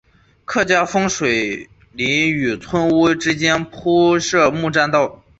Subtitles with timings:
[0.45, 5.23] 客家风水林与村屋群之间铺设木栈道。